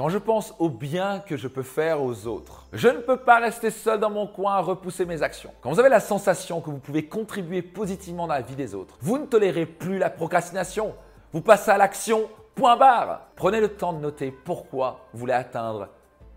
[0.00, 3.38] Quand je pense au bien que je peux faire aux autres, je ne peux pas
[3.38, 5.52] rester seul dans mon coin à repousser mes actions.
[5.60, 8.96] Quand vous avez la sensation que vous pouvez contribuer positivement dans la vie des autres,
[9.02, 10.94] vous ne tolérez plus la procrastination.
[11.34, 13.26] Vous passez à l'action, point barre.
[13.36, 15.88] Prenez le temps de noter pourquoi vous voulez atteindre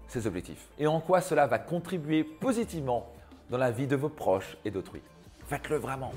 [0.10, 3.14] ces objectifs et en quoi cela va contribuer positivement
[3.50, 5.02] dans la vie de vos proches et d'autrui.
[5.48, 6.12] Faites-le vraiment.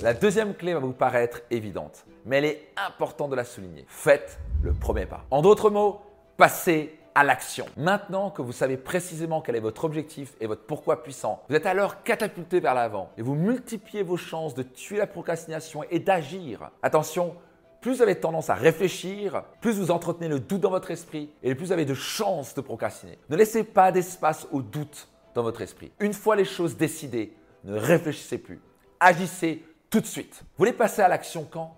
[0.00, 3.84] La deuxième clé va vous paraître évidente, mais elle est importante de la souligner.
[3.88, 5.24] Faites le premier pas.
[5.32, 6.00] En d'autres mots,
[6.42, 7.66] passez à l'action.
[7.76, 11.66] Maintenant que vous savez précisément quel est votre objectif et votre pourquoi puissant, vous êtes
[11.66, 16.72] alors catapulté vers l'avant et vous multipliez vos chances de tuer la procrastination et d'agir.
[16.82, 17.36] Attention,
[17.80, 21.54] plus vous avez tendance à réfléchir, plus vous entretenez le doute dans votre esprit et
[21.54, 23.20] plus vous avez de chances de procrastiner.
[23.30, 25.92] Ne laissez pas d'espace au doute dans votre esprit.
[26.00, 28.60] Une fois les choses décidées, ne réfléchissez plus.
[28.98, 30.40] Agissez tout de suite.
[30.40, 31.76] Vous voulez passer à l'action quand?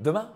[0.00, 0.30] Demain?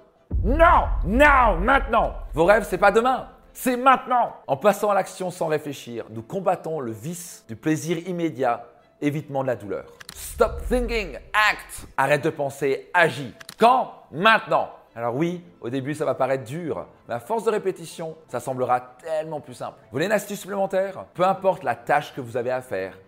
[0.45, 3.32] Non Non Maintenant Vos rêves, c'est pas demain.
[3.55, 8.67] C'est maintenant En passant à l'action sans réfléchir, nous combattons le vice du plaisir immédiat,
[9.01, 9.85] évitement de la douleur.
[10.15, 13.35] Stop thinking, act Arrête de penser, agis.
[13.59, 13.93] Quand?
[14.11, 18.41] Maintenant alors oui, au début ça va paraître dur, mais à force de répétition, ça
[18.41, 19.79] semblera tellement plus simple.
[19.85, 21.07] Vous voulez une astuce supplémentaire?
[21.15, 22.99] Peu importe la tâche que vous avez à faire,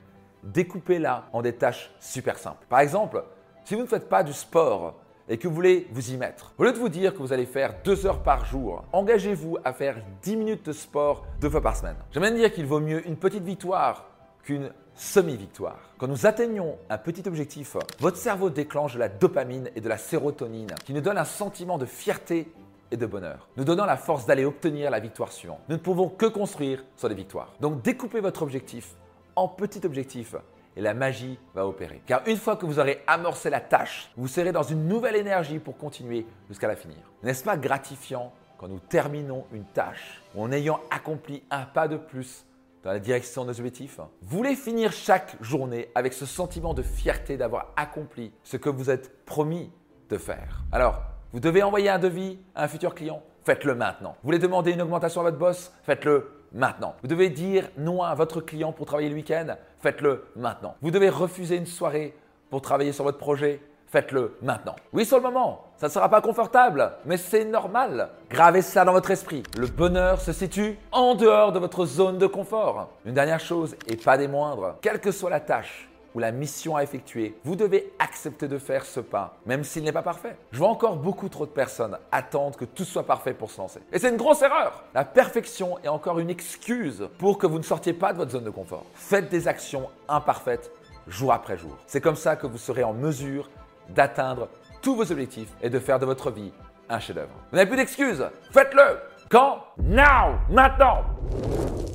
[0.43, 2.65] découpez-la en des tâches super simples.
[2.71, 3.23] Par exemple,
[3.65, 4.95] si vous ne faites pas du sport
[5.29, 7.47] et que vous voulez vous y mettre, au lieu de vous dire que vous allez
[7.47, 11.77] faire deux heures par jour, engagez-vous à faire 10 minutes de sport deux fois par
[11.77, 11.97] semaine.
[12.13, 14.07] J'aime bien dire qu'il vaut mieux une petite victoire
[14.43, 15.91] qu'une semi-victoire.
[15.99, 19.99] Quand nous atteignons un petit objectif, votre cerveau déclenche de la dopamine et de la
[19.99, 22.53] sérotonine qui nous donnent un sentiment de fierté
[22.91, 25.61] et de bonheur, nous donnant la force d'aller obtenir la victoire suivante.
[25.69, 27.53] Nous ne pouvons que construire sur les victoires.
[27.61, 28.95] Donc découpez votre objectif
[29.37, 30.37] en petits objectifs
[30.77, 32.03] et la magie va opérer.
[32.07, 35.59] Car une fois que vous aurez amorcé la tâche, vous serez dans une nouvelle énergie
[35.59, 36.99] pour continuer jusqu'à la finir.
[37.23, 42.45] N'est-ce pas gratifiant quand nous terminons une tâche en ayant accompli un pas de plus
[42.83, 43.99] dans la direction de nos objectifs?
[44.23, 48.91] Vous voulez finir chaque journée avec ce sentiment de fierté d'avoir accompli ce que vous
[48.91, 49.73] êtes promis
[50.09, 50.63] de faire.
[50.73, 51.03] Alors,
[51.33, 53.23] vous devez envoyer un devis à un futur client?
[53.45, 54.17] Faites-le maintenant.
[54.23, 55.73] Vous voulez demander une augmentation à votre boss?
[55.83, 56.95] Faites-le maintenant.
[57.03, 60.77] Vous devez dire non à votre client pour travailler le week-end Faites-le maintenant.
[60.81, 62.17] Vous devez refuser une soirée
[62.49, 64.75] pour travailler sur votre projet Faites-le maintenant.
[64.93, 68.09] Oui, sur le moment, ça ne sera pas confortable, mais c'est normal.
[68.29, 69.45] Gravez ça dans votre esprit.
[69.57, 72.91] Le bonheur se situe en dehors de votre zone de confort.
[73.05, 76.77] Une dernière chose, et pas des moindres, quelle que soit la tâche, ou la mission
[76.77, 80.37] à effectuer, vous devez accepter de faire ce pas, même s'il n'est pas parfait.
[80.53, 83.81] Je vois encore beaucoup trop de personnes attendre que tout soit parfait pour se lancer.
[83.93, 84.85] Et c'est une grosse erreur.
[84.95, 88.45] La perfection est encore une excuse pour que vous ne sortiez pas de votre zone
[88.45, 88.85] de confort.
[88.95, 90.71] Faites des actions imparfaites
[91.09, 91.77] jour après jour.
[91.87, 93.51] C'est comme ça que vous serez en mesure
[93.91, 94.49] d'atteindre
[94.83, 96.53] tous vos objectifs et de faire de votre vie
[96.89, 97.33] un chef-d'œuvre.
[97.51, 98.25] Vous n'avez plus d'excuses.
[98.51, 98.99] Faites-le.
[99.31, 99.63] Quand?
[99.79, 101.03] Now Maintenant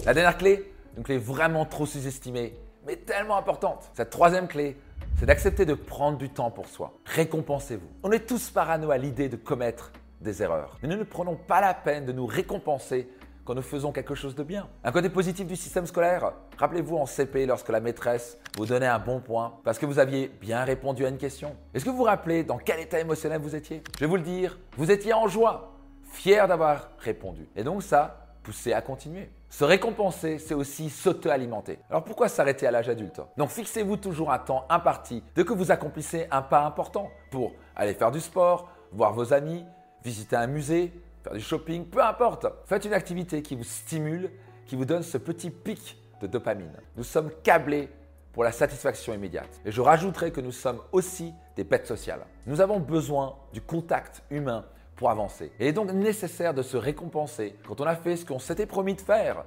[0.05, 2.55] La dernière clé, une clé vraiment trop sous-estimée,
[2.89, 3.87] mais tellement importante.
[3.93, 4.75] Cette troisième clé,
[5.19, 6.91] c'est d'accepter de prendre du temps pour soi.
[7.05, 7.87] Récompensez-vous.
[8.01, 9.91] On est tous parano à l'idée de commettre
[10.21, 13.07] des erreurs, mais nous ne prenons pas la peine de nous récompenser
[13.45, 14.67] quand nous faisons quelque chose de bien.
[14.83, 18.97] Un côté positif du système scolaire, rappelez-vous en CP lorsque la maîtresse vous donnait un
[18.97, 21.55] bon point parce que vous aviez bien répondu à une question.
[21.75, 23.83] Est-ce que vous vous rappelez dans quel état émotionnel vous étiez?
[23.95, 25.75] Je vais vous le dire, vous étiez en joie,
[26.11, 27.47] fier d'avoir répondu.
[27.55, 29.29] Et donc ça, poussez à continuer.
[29.49, 31.79] Se récompenser, c'est aussi s'auto-alimenter.
[31.89, 35.71] Alors pourquoi s'arrêter à l'âge adulte Donc fixez-vous toujours un temps imparti dès que vous
[35.71, 39.65] accomplissez un pas important pour aller faire du sport, voir vos amis,
[40.03, 40.93] visiter un musée,
[41.23, 42.45] faire du shopping, peu importe.
[42.65, 44.31] Faites une activité qui vous stimule,
[44.67, 46.77] qui vous donne ce petit pic de dopamine.
[46.95, 47.89] Nous sommes câblés
[48.31, 49.59] pour la satisfaction immédiate.
[49.65, 52.25] Et je rajouterai que nous sommes aussi des bêtes sociales.
[52.45, 54.65] Nous avons besoin du contact humain
[55.07, 55.51] avancer.
[55.59, 58.95] Il est donc nécessaire de se récompenser quand on a fait ce qu'on s'était promis
[58.95, 59.45] de faire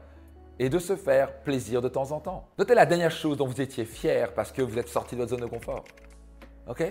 [0.59, 2.49] et de se faire plaisir de temps en temps.
[2.59, 5.31] Notez la dernière chose dont vous étiez fier parce que vous êtes sorti de votre
[5.31, 5.85] zone de confort.
[6.69, 6.83] OK?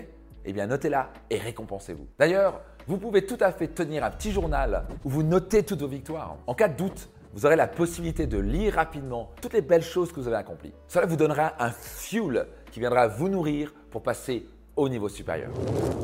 [0.44, 2.06] Eh bien, notez-la et récompensez-vous.
[2.18, 5.88] D'ailleurs, vous pouvez tout à fait tenir un petit journal où vous notez toutes vos
[5.88, 6.36] victoires.
[6.46, 10.12] En cas de doute, vous aurez la possibilité de lire rapidement toutes les belles choses
[10.12, 10.74] que vous avez accomplies.
[10.88, 14.46] Cela vous donnera un fuel qui viendra vous nourrir pour passer
[14.76, 15.50] au niveau supérieur.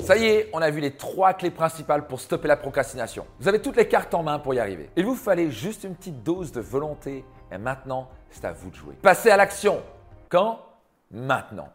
[0.03, 3.27] Ça y est, on a vu les trois clés principales pour stopper la procrastination.
[3.41, 4.91] Vous avez toutes les cartes en main pour y arriver.
[4.97, 8.75] Il vous fallait juste une petite dose de volonté et maintenant, c'est à vous de
[8.75, 8.95] jouer.
[9.03, 9.83] Passez à l'action.
[10.29, 10.61] Quand?
[11.11, 11.69] Maintenant.